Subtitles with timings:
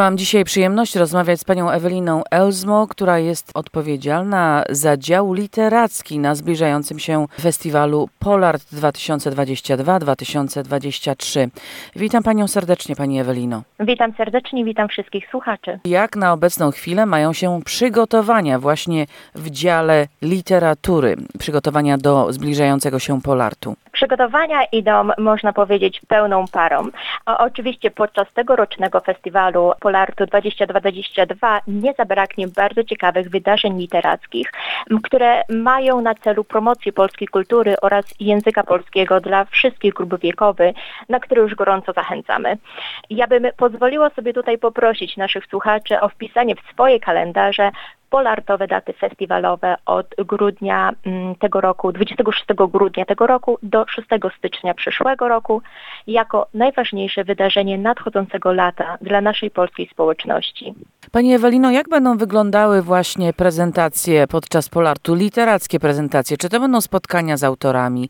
[0.00, 6.34] Mam dzisiaj przyjemność rozmawiać z panią Eweliną Elzmo, która jest odpowiedzialna za dział literacki na
[6.34, 11.48] zbliżającym się festiwalu Polart 2022-2023.
[11.96, 13.62] Witam panią serdecznie, pani Ewelino.
[13.80, 15.78] Witam serdecznie, witam wszystkich słuchaczy.
[15.84, 23.22] Jak na obecną chwilę mają się przygotowania właśnie w dziale literatury, przygotowania do zbliżającego się
[23.22, 23.76] Polartu?
[23.92, 26.88] Przygotowania idą, można powiedzieć, pełną parą.
[27.26, 34.52] O, oczywiście podczas tegorocznego festiwalu Polartu 2022 nie zabraknie bardzo ciekawych wydarzeń literackich,
[35.02, 40.76] które mają na celu promocję polskiej kultury oraz języka polskiego dla wszystkich grup wiekowych,
[41.08, 42.58] na które już gorąco zachęcamy.
[43.10, 47.70] Ja bym pozwoliła sobie tutaj poprosić naszych słuchaczy o wpisanie w swoje kalendarze
[48.10, 54.74] polartowe daty festiwalowe od grudnia mm, tego roku, 26 grudnia tego roku do 6 stycznia
[54.74, 55.62] przyszłego roku
[56.06, 60.74] jako najważniejsze wydarzenie nadchodzącego lata dla naszej polskiej społeczności.
[61.12, 66.36] Pani Ewelino, jak będą wyglądały właśnie prezentacje podczas Polartu, literackie prezentacje?
[66.36, 68.08] Czy to będą spotkania z autorami?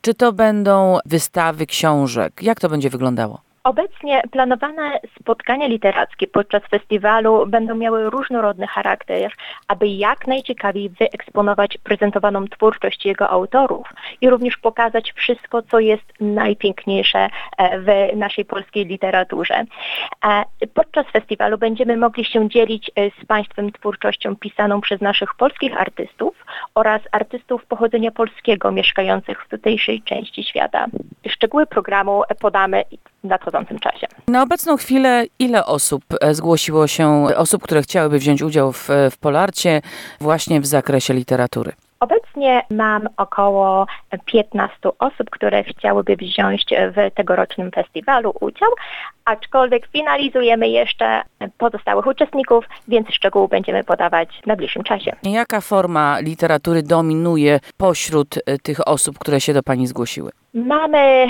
[0.00, 2.42] Czy to będą wystawy książek?
[2.42, 3.51] Jak to będzie wyglądało?
[3.64, 9.32] Obecnie planowane spotkania literackie podczas festiwalu będą miały różnorodny charakter,
[9.68, 13.88] aby jak najciekawiej wyeksponować prezentowaną twórczość jego autorów
[14.20, 19.64] i również pokazać wszystko, co jest najpiękniejsze e, w naszej polskiej literaturze.
[20.24, 25.80] E, podczas festiwalu będziemy mogli się dzielić e, z Państwem twórczością pisaną przez naszych polskich
[25.80, 30.86] artystów oraz artystów pochodzenia polskiego mieszkających w tutejszej części świata.
[31.28, 32.84] Szczegóły programu podamy
[33.24, 34.06] w nadchodzącym czasie.
[34.28, 39.18] Na obecną chwilę ile osób e, zgłosiło się, osób, które chciałyby wziąć udział w, w
[39.18, 39.82] Polarcie
[40.20, 41.72] właśnie w zakresie literatury?
[42.00, 42.31] Obecnie
[42.70, 43.86] mam około
[44.26, 46.64] 15 osób, które chciałyby wziąć
[46.96, 48.70] w tegorocznym festiwalu udział,
[49.24, 51.22] aczkolwiek finalizujemy jeszcze
[51.58, 55.12] pozostałych uczestników, więc szczegóły będziemy podawać w najbliższym czasie.
[55.22, 60.30] Jaka forma literatury dominuje pośród e, tych osób, które się do Pani zgłosiły?
[60.54, 61.26] Mamy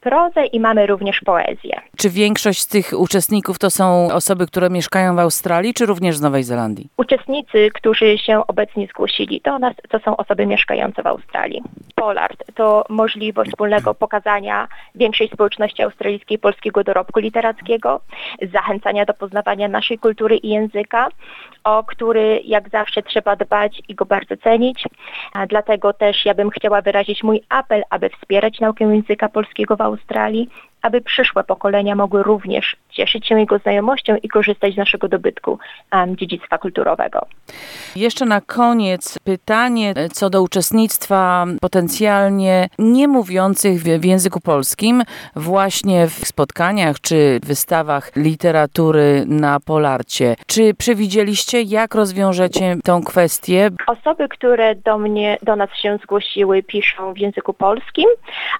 [0.00, 1.80] prozę i mamy również poezję.
[1.96, 6.20] Czy większość z tych uczestników to są osoby, które mieszkają w Australii, czy również z
[6.20, 6.88] Nowej Zelandii?
[6.96, 11.62] Uczestnicy, którzy się obecnie zgłosili do nas, to są osoby mieszkające w Australii.
[11.94, 18.00] Polart to możliwość wspólnego pokazania większej społeczności australijskiej polskiego dorobku literackiego,
[18.52, 21.08] zachęcania do poznawania naszej kultury i języka,
[21.64, 24.84] o który jak zawsze trzeba dbać i go bardzo cenić.
[25.48, 30.48] Dlatego też ja bym chciała wyrazić mój apel, aby wspierać naukę języka polskiego w Australii,
[30.84, 35.58] aby przyszłe pokolenia mogły również cieszyć się jego znajomością i korzystać z naszego dobytku
[35.92, 37.26] um, dziedzictwa kulturowego.
[37.96, 45.02] Jeszcze na koniec pytanie co do uczestnictwa potencjalnie nie mówiących w, w języku polskim
[45.36, 50.36] właśnie w spotkaniach czy wystawach literatury na Polarcie.
[50.46, 53.70] Czy przewidzieliście, jak rozwiążecie tą kwestię?
[53.86, 58.06] Osoby, które do mnie, do nas się zgłosiły, piszą w języku polskim,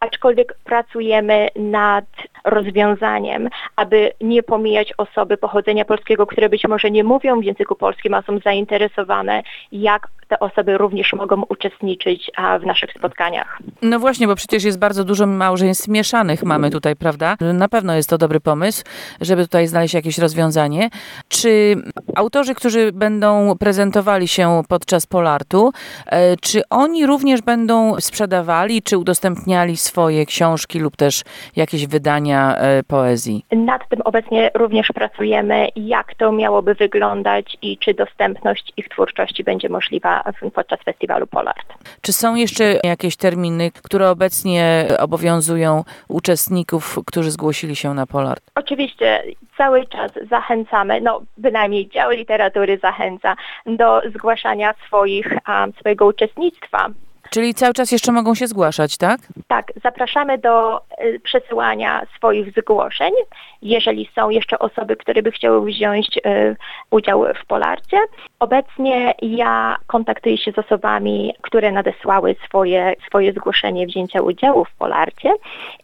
[0.00, 2.04] aczkolwiek pracujemy nad
[2.44, 8.14] rozwiązaniem, aby nie pomijać osoby pochodzenia polskiego, które być może nie mówią w języku polskim,
[8.14, 9.42] a są zainteresowane,
[9.72, 12.30] jak te osoby również mogą uczestniczyć
[12.60, 13.58] w naszych spotkaniach.
[13.82, 17.36] No właśnie, bo przecież jest bardzo dużo małżeństw mieszanych mamy tutaj, prawda?
[17.54, 18.84] Na pewno jest to dobry pomysł,
[19.20, 20.90] żeby tutaj znaleźć jakieś rozwiązanie.
[21.28, 21.76] Czy
[22.16, 25.70] autorzy, którzy będą prezentowali się podczas Polartu,
[26.06, 31.22] e, czy oni również będą sprzedawali, czy udostępniali swoje książki lub też
[31.56, 33.44] jakieś wydania e, poezji?
[33.52, 39.68] Nad tym obecnie również pracujemy, jak to miałoby wyglądać i czy dostępność ich twórczości będzie
[39.68, 40.19] możliwa
[40.54, 41.66] podczas festiwalu Polart.
[42.00, 48.42] Czy są jeszcze jakieś terminy, które obecnie obowiązują uczestników, którzy zgłosili się na Polart?
[48.54, 49.22] Oczywiście
[49.56, 53.36] cały czas zachęcamy, no bynajmniej dział literatury zachęca
[53.66, 55.26] do zgłaszania swoich,
[55.80, 56.88] swojego uczestnictwa
[57.30, 59.20] Czyli cały czas jeszcze mogą się zgłaszać, tak?
[59.48, 63.12] Tak, zapraszamy do y, przesyłania swoich zgłoszeń,
[63.62, 66.56] jeżeli są jeszcze osoby, które by chciały wziąć y,
[66.90, 67.98] udział w Polarcie.
[68.38, 75.32] Obecnie ja kontaktuję się z osobami, które nadesłały swoje, swoje zgłoszenie wzięcia udziału w Polarcie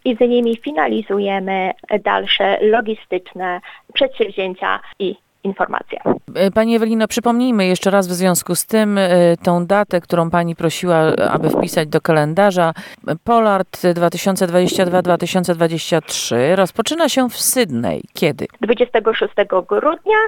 [0.04, 1.70] i z nimi finalizujemy
[2.04, 3.60] dalsze logistyczne
[3.94, 6.00] przedsięwzięcia i informacje.
[6.54, 9.08] Pani Ewelino, przypomnijmy jeszcze raz w związku z tym e,
[9.42, 10.98] tą datę, którą Pani prosiła,
[11.30, 12.72] aby wpisać do kalendarza.
[13.24, 18.02] Polart 2022-2023 rozpoczyna się w Sydney.
[18.14, 18.46] Kiedy?
[18.60, 19.34] 26
[19.68, 20.18] grudnia,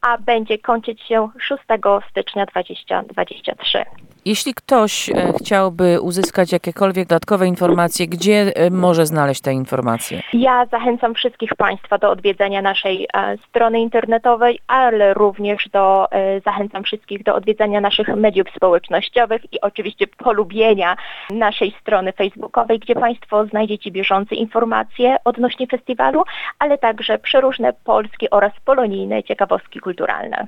[0.00, 1.62] a będzie kończyć się 6
[2.10, 3.84] stycznia 2023.
[4.24, 10.22] Jeśli ktoś e, chciałby uzyskać jakiekolwiek dodatkowe informacje, gdzie e, może znaleźć te informacje?
[10.32, 16.06] Ja zachęcam wszystkich Państwa do odwiedzenia naszej e, strony internetowej, ale również do,
[16.44, 20.96] zachęcam wszystkich do odwiedzenia naszych mediów społecznościowych i oczywiście polubienia
[21.30, 26.24] naszej strony facebookowej, gdzie Państwo znajdziecie bieżące informacje odnośnie festiwalu,
[26.58, 30.46] ale także przeróżne polskie oraz polonijne ciekawostki kulturalne.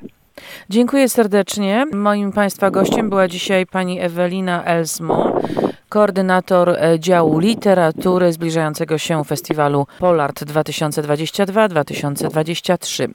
[0.69, 1.87] Dziękuję serdecznie.
[1.93, 5.41] Moim Państwa gościem była dzisiaj pani Ewelina Elsmo,
[5.89, 13.09] koordynator e, działu literatury zbliżającego się festiwalu Polart 2022-2023.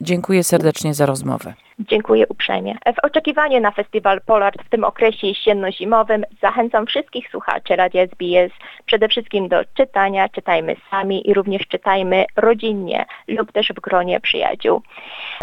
[0.00, 1.54] Dziękuję serdecznie za rozmowę.
[1.78, 2.74] Dziękuję uprzejmie.
[2.74, 8.52] W oczekiwaniu na festiwal Polart w tym okresie jesienno-zimowym zachęcam wszystkich słuchaczy Radia SBS
[8.86, 14.82] przede wszystkim do czytania, czytajmy sami i również czytajmy rodzinnie lub też w gronie przyjaciół.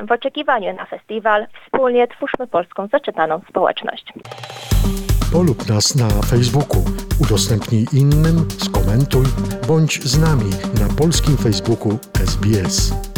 [0.07, 4.05] W oczekiwaniu na festiwal wspólnie twórzmy polską zaczytaną społeczność.
[5.33, 6.85] Polub nas na Facebooku,
[7.21, 9.25] udostępnij innym, skomentuj,
[9.67, 10.49] bądź z nami
[10.79, 13.10] na polskim Facebooku SBS.